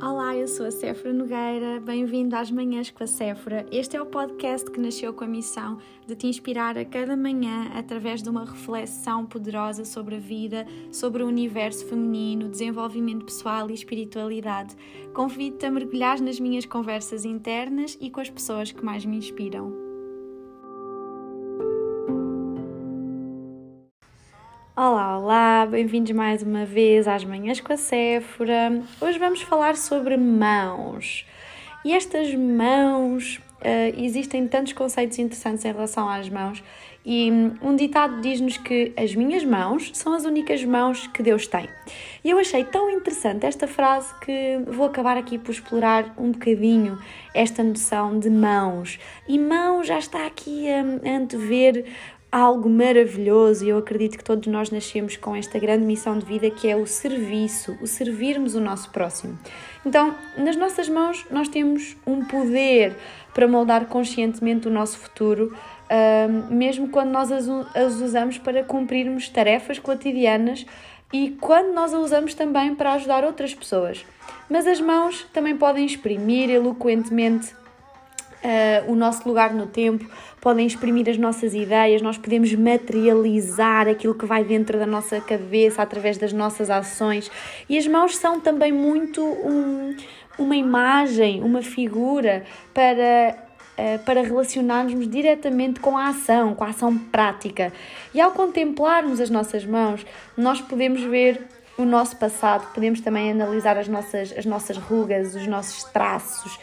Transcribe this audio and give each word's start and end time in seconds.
Olá, 0.00 0.36
eu 0.36 0.46
sou 0.46 0.64
a 0.64 0.70
Séfora 0.70 1.12
Nogueira, 1.12 1.80
bem-vindo 1.80 2.36
às 2.36 2.52
Manhãs 2.52 2.88
com 2.88 3.02
a 3.02 3.06
Séfora. 3.06 3.66
Este 3.72 3.96
é 3.96 4.00
o 4.00 4.06
podcast 4.06 4.70
que 4.70 4.80
nasceu 4.80 5.12
com 5.12 5.24
a 5.24 5.26
missão 5.26 5.78
de 6.06 6.14
te 6.14 6.28
inspirar 6.28 6.78
a 6.78 6.84
cada 6.84 7.16
manhã 7.16 7.68
através 7.74 8.22
de 8.22 8.30
uma 8.30 8.44
reflexão 8.44 9.26
poderosa 9.26 9.84
sobre 9.84 10.14
a 10.14 10.20
vida, 10.20 10.64
sobre 10.92 11.24
o 11.24 11.26
universo 11.26 11.84
feminino, 11.84 12.48
desenvolvimento 12.48 13.24
pessoal 13.24 13.68
e 13.68 13.74
espiritualidade. 13.74 14.76
Convido-te 15.12 15.66
a 15.66 15.70
mergulhar 15.70 16.20
nas 16.20 16.38
minhas 16.38 16.64
conversas 16.64 17.24
internas 17.24 17.98
e 18.00 18.08
com 18.08 18.20
as 18.20 18.30
pessoas 18.30 18.70
que 18.70 18.84
mais 18.84 19.04
me 19.04 19.16
inspiram. 19.16 19.87
Olá, 25.28 25.66
bem-vindos 25.66 26.10
mais 26.12 26.42
uma 26.42 26.64
vez 26.64 27.06
às 27.06 27.22
Manhãs 27.22 27.60
com 27.60 27.70
a 27.70 27.76
Séfora. 27.76 28.82
Hoje 28.98 29.18
vamos 29.18 29.42
falar 29.42 29.76
sobre 29.76 30.16
mãos. 30.16 31.26
E 31.84 31.92
estas 31.92 32.34
mãos, 32.34 33.36
uh, 33.36 34.02
existem 34.02 34.48
tantos 34.48 34.72
conceitos 34.72 35.18
interessantes 35.18 35.66
em 35.66 35.68
relação 35.70 36.08
às 36.08 36.30
mãos, 36.30 36.64
e 37.04 37.30
um 37.62 37.76
ditado 37.76 38.22
diz-nos 38.22 38.56
que 38.56 38.92
as 38.96 39.14
minhas 39.14 39.44
mãos 39.44 39.90
são 39.94 40.14
as 40.14 40.24
únicas 40.24 40.64
mãos 40.64 41.06
que 41.08 41.22
Deus 41.22 41.46
tem. 41.46 41.68
E 42.24 42.30
eu 42.30 42.38
achei 42.38 42.64
tão 42.64 42.90
interessante 42.90 43.44
esta 43.44 43.66
frase 43.66 44.12
que 44.20 44.60
vou 44.66 44.86
acabar 44.86 45.18
aqui 45.18 45.38
por 45.38 45.50
explorar 45.50 46.14
um 46.18 46.32
bocadinho 46.32 46.98
esta 47.34 47.62
noção 47.62 48.18
de 48.18 48.30
mãos. 48.30 48.98
E 49.28 49.38
mãos 49.38 49.86
já 49.86 49.98
está 49.98 50.26
aqui 50.26 50.66
a 50.70 50.80
antever 51.16 51.84
algo 52.30 52.68
maravilhoso 52.68 53.64
e 53.64 53.70
eu 53.70 53.78
acredito 53.78 54.18
que 54.18 54.24
todos 54.24 54.46
nós 54.46 54.70
nascemos 54.70 55.16
com 55.16 55.34
esta 55.34 55.58
grande 55.58 55.84
missão 55.84 56.18
de 56.18 56.26
vida 56.26 56.50
que 56.50 56.68
é 56.68 56.76
o 56.76 56.86
serviço, 56.86 57.76
o 57.80 57.86
servirmos 57.86 58.54
o 58.54 58.60
nosso 58.60 58.90
próximo. 58.90 59.38
Então, 59.84 60.14
nas 60.36 60.56
nossas 60.56 60.88
mãos 60.88 61.24
nós 61.30 61.48
temos 61.48 61.96
um 62.06 62.24
poder 62.24 62.94
para 63.32 63.48
moldar 63.48 63.86
conscientemente 63.86 64.68
o 64.68 64.70
nosso 64.70 64.98
futuro, 64.98 65.56
mesmo 66.50 66.88
quando 66.88 67.10
nós 67.10 67.32
as, 67.32 67.46
usamos 68.00 68.36
para 68.36 68.62
cumprirmos 68.62 69.28
tarefas 69.28 69.78
cotidianas 69.78 70.66
e 71.12 71.30
quando 71.40 71.72
nós 71.72 71.94
a 71.94 71.98
usamos 71.98 72.34
também 72.34 72.74
para 72.74 72.92
ajudar 72.92 73.24
outras 73.24 73.54
pessoas. 73.54 74.04
Mas 74.50 74.66
as 74.66 74.80
mãos 74.80 75.26
também 75.32 75.56
podem 75.56 75.86
exprimir 75.86 76.50
eloquentemente 76.50 77.54
uh, 78.44 78.90
o 78.90 78.94
nosso 78.94 79.26
lugar 79.28 79.52
no 79.54 79.66
tempo, 79.66 80.08
podem 80.40 80.66
exprimir 80.66 81.08
as 81.08 81.18
nossas 81.18 81.54
ideias, 81.54 82.02
nós 82.02 82.18
podemos 82.18 82.52
materializar 82.54 83.88
aquilo 83.88 84.14
que 84.14 84.26
vai 84.26 84.44
dentro 84.44 84.78
da 84.78 84.86
nossa 84.86 85.20
cabeça 85.20 85.82
através 85.82 86.18
das 86.18 86.32
nossas 86.32 86.70
ações. 86.70 87.30
E 87.68 87.76
as 87.76 87.86
mãos 87.86 88.16
são 88.16 88.40
também 88.40 88.72
muito 88.72 89.22
um, 89.22 89.96
uma 90.38 90.56
imagem, 90.56 91.42
uma 91.42 91.62
figura 91.62 92.44
para 92.72 93.36
uh, 93.78 93.98
para 94.04 94.22
relacionarmos 94.22 95.08
diretamente 95.08 95.80
com 95.80 95.96
a 95.96 96.08
ação, 96.08 96.54
com 96.54 96.64
a 96.64 96.68
ação 96.68 96.96
prática. 96.96 97.72
E 98.12 98.20
ao 98.20 98.32
contemplarmos 98.32 99.20
as 99.20 99.30
nossas 99.30 99.64
mãos, 99.64 100.04
nós 100.36 100.60
podemos 100.60 101.02
ver 101.02 101.46
o 101.78 101.84
nosso 101.84 102.16
passado, 102.16 102.74
podemos 102.74 103.00
também 103.00 103.30
analisar 103.30 103.78
as 103.78 103.86
nossas, 103.86 104.34
as 104.36 104.44
nossas 104.44 104.76
rugas, 104.76 105.36
os 105.36 105.46
nossos 105.46 105.84
traços, 105.84 106.58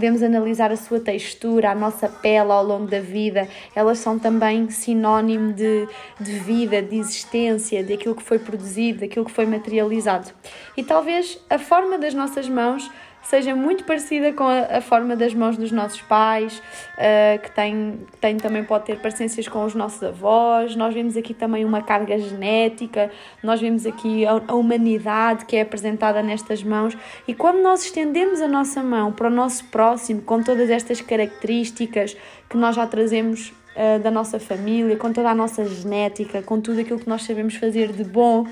podemos 0.00 0.22
analisar 0.22 0.72
a 0.72 0.76
sua 0.76 0.98
textura, 0.98 1.70
a 1.70 1.74
nossa 1.74 2.08
pele 2.08 2.50
ao 2.50 2.64
longo 2.64 2.86
da 2.86 3.00
vida, 3.00 3.46
elas 3.76 3.98
são 3.98 4.18
também 4.18 4.70
sinónimo 4.70 5.52
de, 5.52 5.86
de 6.18 6.38
vida, 6.38 6.80
de 6.80 6.96
existência, 6.96 7.84
de 7.84 7.92
aquilo 7.92 8.14
que 8.14 8.22
foi 8.22 8.38
produzido, 8.38 9.00
daquilo 9.00 9.26
que 9.26 9.30
foi 9.30 9.44
materializado. 9.44 10.30
E 10.74 10.82
talvez 10.82 11.38
a 11.50 11.58
forma 11.58 11.98
das 11.98 12.14
nossas 12.14 12.48
mãos 12.48 12.90
seja 13.22 13.54
muito 13.54 13.84
parecida 13.84 14.32
com 14.32 14.44
a, 14.44 14.78
a 14.78 14.80
forma 14.80 15.14
das 15.16 15.34
mãos 15.34 15.56
dos 15.56 15.70
nossos 15.70 16.00
pais, 16.02 16.62
uh, 16.96 17.40
que, 17.40 17.50
tem, 17.50 18.00
tem 18.20 18.36
também 18.36 18.64
pode 18.64 18.86
ter 18.86 18.98
parecências 18.98 19.46
com 19.48 19.64
os 19.64 19.74
nossos 19.74 20.02
avós. 20.02 20.74
Nós 20.76 20.94
vemos 20.94 21.16
aqui 21.16 21.34
também 21.34 21.64
uma 21.64 21.82
carga 21.82 22.18
genética, 22.18 23.10
nós 23.42 23.60
vemos 23.60 23.86
aqui 23.86 24.26
a, 24.26 24.40
a 24.48 24.54
humanidade 24.54 25.44
que 25.44 25.56
é 25.56 25.62
apresentada 25.62 26.22
nestas 26.22 26.62
mãos. 26.62 26.96
E 27.26 27.34
quando 27.34 27.62
nós 27.62 27.84
estendemos 27.84 28.40
a 28.40 28.48
nossa 28.48 28.82
mão 28.82 29.12
para 29.12 29.28
o 29.28 29.30
nosso 29.30 29.64
próximo, 29.66 30.22
com 30.22 30.42
todas 30.42 30.70
estas 30.70 31.00
características 31.00 32.16
que 32.48 32.56
nós 32.56 32.74
já 32.74 32.86
trazemos 32.86 33.52
uh, 33.76 33.98
da 34.00 34.10
nossa 34.10 34.38
família, 34.38 34.96
com 34.96 35.12
toda 35.12 35.30
a 35.30 35.34
nossa 35.34 35.64
genética, 35.64 36.42
com 36.42 36.60
tudo 36.60 36.80
aquilo 36.80 36.98
que 36.98 37.08
nós 37.08 37.22
sabemos 37.22 37.54
fazer 37.56 37.92
de 37.92 38.04
bom, 38.04 38.46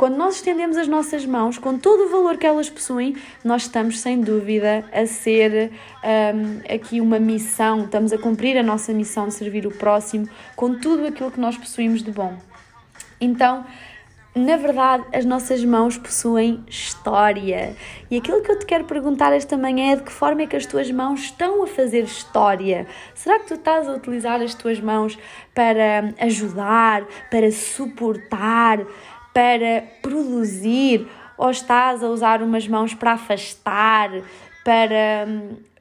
quando 0.00 0.16
nós 0.16 0.36
estendemos 0.36 0.78
as 0.78 0.88
nossas 0.88 1.26
mãos 1.26 1.58
com 1.58 1.76
todo 1.76 2.04
o 2.04 2.08
valor 2.08 2.38
que 2.38 2.46
elas 2.46 2.70
possuem, 2.70 3.14
nós 3.44 3.64
estamos 3.64 4.00
sem 4.00 4.18
dúvida 4.18 4.82
a 4.90 5.04
ser 5.04 5.70
um, 6.02 6.74
aqui 6.74 7.02
uma 7.02 7.18
missão, 7.18 7.84
estamos 7.84 8.10
a 8.10 8.16
cumprir 8.16 8.56
a 8.56 8.62
nossa 8.62 8.94
missão 8.94 9.28
de 9.28 9.34
servir 9.34 9.66
o 9.66 9.70
próximo 9.70 10.26
com 10.56 10.74
tudo 10.78 11.06
aquilo 11.06 11.30
que 11.30 11.38
nós 11.38 11.54
possuímos 11.54 12.02
de 12.02 12.10
bom. 12.10 12.34
Então, 13.20 13.66
na 14.34 14.56
verdade, 14.56 15.04
as 15.12 15.24
nossas 15.24 15.64
mãos 15.64 15.98
possuem 15.98 16.64
história. 16.68 17.76
E 18.08 18.16
aquilo 18.16 18.40
que 18.42 18.52
eu 18.52 18.58
te 18.58 18.64
quero 18.64 18.84
perguntar 18.84 19.32
esta 19.32 19.56
manhã 19.56 19.92
é 19.92 19.96
de 19.96 20.04
que 20.04 20.12
forma 20.12 20.42
é 20.42 20.46
que 20.46 20.56
as 20.56 20.66
tuas 20.66 20.90
mãos 20.90 21.20
estão 21.20 21.64
a 21.64 21.66
fazer 21.66 22.04
história? 22.04 22.86
Será 23.12 23.40
que 23.40 23.46
tu 23.46 23.54
estás 23.54 23.88
a 23.88 23.92
utilizar 23.92 24.40
as 24.40 24.54
tuas 24.54 24.78
mãos 24.80 25.18
para 25.52 26.14
ajudar, 26.20 27.04
para 27.28 27.50
suportar, 27.50 28.78
para 29.34 29.82
produzir 30.00 31.08
ou 31.36 31.50
estás 31.50 32.04
a 32.04 32.08
usar 32.08 32.40
umas 32.40 32.68
mãos 32.68 32.94
para 32.94 33.12
afastar, 33.12 34.10
para, 34.64 35.26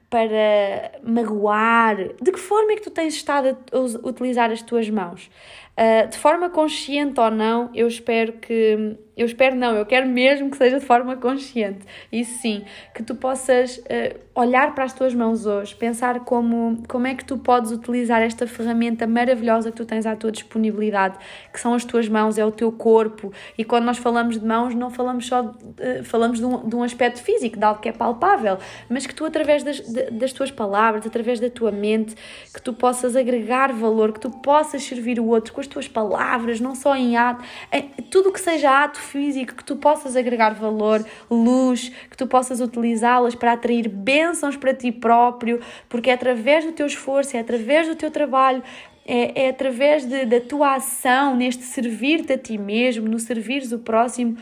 para 0.10 0.92
magoar? 1.04 1.96
De 2.22 2.32
que 2.32 2.40
forma 2.40 2.72
é 2.72 2.76
que 2.76 2.82
tu 2.82 2.90
tens 2.90 3.14
estado 3.14 3.58
a 3.72 4.08
utilizar 4.08 4.52
as 4.52 4.62
tuas 4.62 4.90
mãos? 4.90 5.30
Uh, 5.78 6.10
de 6.10 6.18
forma 6.18 6.50
consciente 6.50 7.20
ou 7.20 7.32
não, 7.32 7.70
eu 7.74 7.88
espero 7.88 8.34
que 8.34 8.98
eu 9.16 9.26
espero 9.26 9.56
não, 9.56 9.76
eu 9.76 9.86
quero 9.86 10.08
mesmo 10.08 10.50
que 10.50 10.58
seja 10.58 10.80
de 10.80 10.86
forma 10.86 11.16
consciente. 11.16 11.86
E 12.12 12.26
sim, 12.26 12.66
que 12.94 13.04
tu 13.04 13.16
possas 13.16 13.78
uh, 13.78 14.20
olhar 14.40 14.74
para 14.74 14.86
as 14.86 14.94
tuas 14.94 15.14
mãos 15.14 15.46
hoje, 15.46 15.76
pensar 15.76 16.22
como, 16.22 16.82
como 16.88 17.06
é 17.06 17.14
que 17.14 17.26
tu 17.26 17.38
podes 17.38 17.72
utilizar 17.72 18.22
esta 18.22 18.48
ferramenta 18.48 19.06
maravilhosa 19.06 19.70
que 19.70 19.78
tu 19.78 19.86
tens 19.86 20.06
à 20.06 20.16
tua 20.16 20.32
disponibilidade, 20.32 21.18
que 21.52 21.60
são 21.60 21.74
as 21.74 21.84
tuas 21.84 22.08
mãos, 22.08 22.38
é 22.38 22.46
o 22.46 22.52
teu 22.52 22.72
corpo. 22.72 23.34
E 23.58 23.66
quando 23.66 23.84
nós 23.84 23.98
falamos 23.98 24.40
de 24.40 24.46
mãos, 24.46 24.74
não 24.74 24.90
falamos 24.90 25.28
só, 25.28 25.42
uh, 25.42 26.04
falamos 26.04 26.40
de 26.40 26.46
um, 26.46 26.68
de 26.68 26.76
um 26.76 26.84
aspecto 26.84 27.22
físico, 27.22 27.58
de 27.58 27.64
algo 27.64 27.82
que 27.82 27.90
é 27.90 27.92
palpável, 27.92 28.58
mas 28.90 29.06
que 29.06 29.14
tu, 29.14 29.26
através 29.26 29.64
das, 29.64 29.82
de, 29.82 30.12
das 30.12 30.32
tuas 30.32 30.52
palavras, 30.52 31.06
através 31.06 31.40
da 31.40 31.50
tua 31.50 31.72
mente, 31.72 32.16
que 32.54 32.62
tu 32.62 32.74
possas 32.74 33.16
agregar 33.16 33.74
valor, 33.74 34.14
que 34.14 34.20
tu 34.20 34.30
possas 34.30 34.84
servir 34.84 35.20
o 35.20 35.28
outro 35.28 35.54
com 35.54 35.60
as 35.60 35.68
tuas 35.68 35.88
palavras, 35.88 36.60
não 36.60 36.76
só 36.76 36.96
em 36.96 37.18
ato, 37.18 37.44
em, 37.72 37.90
tudo 38.10 38.32
que 38.32 38.40
seja 38.40 38.84
ato 38.84 39.00
físico, 39.00 39.56
que 39.56 39.64
tu 39.64 39.76
possas 39.76 40.16
agregar 40.16 40.54
valor, 40.54 41.06
luz, 41.30 41.90
que 42.10 42.16
tu 42.16 42.26
possas 42.26 42.62
utilizá-las 42.62 43.36
para 43.36 43.54
atrair 43.54 43.90
bênçãos 43.90 44.29
para 44.60 44.74
ti 44.74 44.92
próprio, 44.92 45.60
porque 45.88 46.10
é 46.10 46.14
através 46.14 46.66
do 46.66 46.72
teu 46.72 46.86
esforço, 46.86 47.36
é 47.36 47.40
através 47.40 47.88
do 47.88 47.96
teu 47.96 48.12
trabalho, 48.12 48.64
é, 49.06 49.46
é 49.46 49.50
através 49.50 50.06
de, 50.06 50.26
da 50.26 50.40
tua 50.40 50.76
ação 50.76 51.36
neste 51.36 51.64
servir-te 51.64 52.34
a 52.34 52.38
ti 52.38 52.58
mesmo, 52.58 53.08
no 53.08 53.20
servires 53.20 53.72
o 53.72 53.80
próximo, 53.80 54.38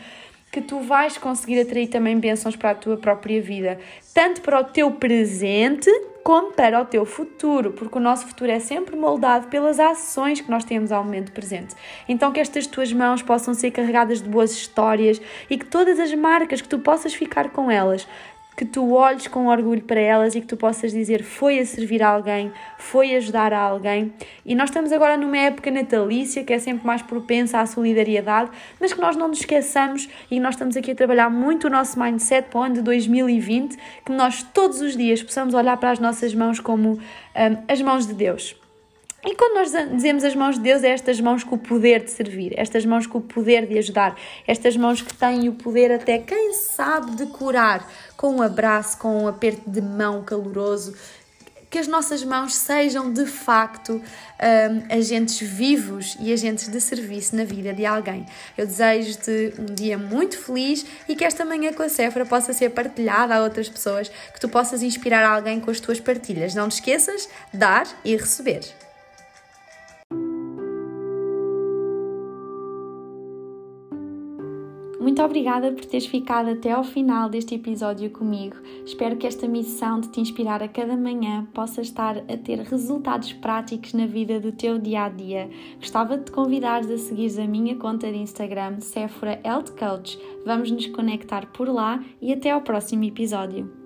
que 0.50 0.60
tu 0.60 0.80
vais 0.80 1.16
conseguir 1.18 1.60
atrair 1.60 1.88
também 1.88 2.18
bênçãos 2.18 2.56
para 2.56 2.70
a 2.70 2.74
tua 2.74 2.96
própria 2.96 3.40
vida, 3.40 3.78
tanto 4.14 4.40
para 4.40 4.60
o 4.60 4.64
teu 4.64 4.90
presente 4.90 5.90
como 6.24 6.52
para 6.52 6.80
o 6.80 6.84
teu 6.84 7.06
futuro, 7.06 7.72
porque 7.72 7.96
o 7.96 8.00
nosso 8.00 8.26
futuro 8.26 8.50
é 8.50 8.58
sempre 8.58 8.96
moldado 8.96 9.48
pelas 9.48 9.80
ações 9.80 10.40
que 10.40 10.50
nós 10.50 10.64
temos 10.64 10.92
ao 10.92 11.02
momento 11.02 11.32
presente. 11.32 11.74
Então, 12.06 12.32
que 12.32 12.40
estas 12.40 12.66
tuas 12.66 12.92
mãos 12.92 13.22
possam 13.22 13.54
ser 13.54 13.70
carregadas 13.70 14.20
de 14.20 14.28
boas 14.28 14.52
histórias 14.52 15.20
e 15.48 15.56
que 15.56 15.64
todas 15.64 15.98
as 15.98 16.12
marcas 16.14 16.60
que 16.60 16.68
tu 16.68 16.78
possas 16.78 17.14
ficar 17.14 17.50
com 17.50 17.70
elas 17.70 18.06
que 18.58 18.64
tu 18.64 18.92
olhes 18.92 19.28
com 19.28 19.46
orgulho 19.46 19.82
para 19.82 20.00
elas 20.00 20.34
e 20.34 20.40
que 20.40 20.46
tu 20.48 20.56
possas 20.56 20.90
dizer 20.90 21.22
foi 21.22 21.60
a 21.60 21.64
servir 21.64 22.02
a 22.02 22.08
alguém, 22.08 22.52
foi 22.76 23.14
ajudar 23.14 23.52
a 23.52 23.60
alguém. 23.60 24.12
E 24.44 24.52
nós 24.52 24.68
estamos 24.68 24.90
agora 24.90 25.16
numa 25.16 25.38
época 25.38 25.70
natalícia 25.70 26.42
que 26.42 26.52
é 26.52 26.58
sempre 26.58 26.84
mais 26.84 27.00
propensa 27.00 27.60
à 27.60 27.66
solidariedade, 27.66 28.50
mas 28.80 28.92
que 28.92 29.00
nós 29.00 29.14
não 29.14 29.28
nos 29.28 29.38
esqueçamos 29.38 30.08
e 30.28 30.40
nós 30.40 30.56
estamos 30.56 30.76
aqui 30.76 30.90
a 30.90 30.94
trabalhar 30.96 31.30
muito 31.30 31.68
o 31.68 31.70
nosso 31.70 32.00
mindset 32.00 32.48
para 32.48 32.58
o 32.58 32.62
ano 32.64 32.74
de 32.74 32.82
2020, 32.82 33.78
que 34.04 34.10
nós 34.10 34.42
todos 34.42 34.80
os 34.80 34.96
dias 34.96 35.22
possamos 35.22 35.54
olhar 35.54 35.76
para 35.76 35.92
as 35.92 36.00
nossas 36.00 36.34
mãos 36.34 36.58
como 36.58 36.94
um, 36.94 36.98
as 37.68 37.80
mãos 37.80 38.08
de 38.08 38.14
Deus. 38.14 38.56
E 39.24 39.34
quando 39.34 39.54
nós 39.54 39.90
dizemos 39.90 40.22
as 40.22 40.34
mãos 40.36 40.54
de 40.54 40.62
Deus, 40.62 40.84
é 40.84 40.90
estas 40.90 41.20
mãos 41.20 41.42
com 41.42 41.56
o 41.56 41.58
poder 41.58 42.04
de 42.04 42.10
servir, 42.10 42.54
estas 42.56 42.86
mãos 42.86 43.04
com 43.04 43.18
o 43.18 43.20
poder 43.20 43.66
de 43.66 43.76
ajudar, 43.76 44.16
estas 44.46 44.76
mãos 44.76 45.02
que 45.02 45.12
têm 45.12 45.48
o 45.48 45.54
poder 45.54 45.90
até, 45.90 46.18
quem 46.18 46.54
sabe, 46.54 47.16
de 47.16 47.26
curar 47.26 47.90
com 48.16 48.36
um 48.36 48.42
abraço, 48.42 48.96
com 48.98 49.24
um 49.24 49.26
aperto 49.26 49.68
de 49.68 49.80
mão 49.80 50.22
caloroso, 50.22 50.94
que 51.68 51.78
as 51.78 51.88
nossas 51.88 52.24
mãos 52.24 52.54
sejam 52.54 53.12
de 53.12 53.26
facto 53.26 54.00
um, 54.00 54.96
agentes 54.96 55.40
vivos 55.40 56.16
e 56.20 56.32
agentes 56.32 56.68
de 56.68 56.80
serviço 56.80 57.36
na 57.36 57.44
vida 57.44 57.74
de 57.74 57.84
alguém. 57.84 58.24
Eu 58.56 58.66
desejo-te 58.66 59.52
um 59.58 59.74
dia 59.74 59.98
muito 59.98 60.38
feliz 60.38 60.86
e 61.08 61.14
que 61.14 61.24
esta 61.24 61.44
manhã 61.44 61.72
com 61.72 61.82
a 61.82 61.88
Sephora 61.88 62.24
possa 62.24 62.52
ser 62.52 62.70
partilhada 62.70 63.34
a 63.34 63.42
outras 63.42 63.68
pessoas, 63.68 64.08
que 64.08 64.40
tu 64.40 64.48
possas 64.48 64.80
inspirar 64.80 65.24
alguém 65.24 65.60
com 65.60 65.70
as 65.70 65.80
tuas 65.80 66.00
partilhas. 66.00 66.54
Não 66.54 66.68
te 66.68 66.74
esqueças, 66.74 67.28
dar 67.52 67.86
e 68.04 68.16
receber. 68.16 68.87
Muito 75.08 75.22
obrigada 75.22 75.72
por 75.72 75.86
teres 75.86 76.04
ficado 76.04 76.50
até 76.50 76.70
ao 76.70 76.84
final 76.84 77.30
deste 77.30 77.54
episódio 77.54 78.10
comigo. 78.10 78.56
Espero 78.84 79.16
que 79.16 79.26
esta 79.26 79.48
missão 79.48 80.00
de 80.00 80.08
te 80.10 80.20
inspirar 80.20 80.62
a 80.62 80.68
cada 80.68 80.98
manhã 80.98 81.48
possa 81.54 81.80
estar 81.80 82.18
a 82.18 82.36
ter 82.36 82.58
resultados 82.58 83.32
práticos 83.32 83.94
na 83.94 84.06
vida 84.06 84.38
do 84.38 84.52
teu 84.52 84.78
dia 84.78 85.04
a 85.04 85.08
dia. 85.08 85.48
Gostava 85.78 86.18
de 86.18 86.24
te 86.24 86.30
convidar 86.30 86.82
a 86.82 86.98
seguir 86.98 87.40
a 87.40 87.46
minha 87.46 87.74
conta 87.76 88.12
de 88.12 88.18
Instagram, 88.18 88.80
Sephora 88.80 89.40
Health 89.42 89.70
Coach. 89.78 90.18
Vamos 90.44 90.70
nos 90.70 90.86
conectar 90.88 91.46
por 91.54 91.70
lá 91.70 92.04
e 92.20 92.30
até 92.30 92.50
ao 92.50 92.60
próximo 92.60 93.04
episódio. 93.04 93.77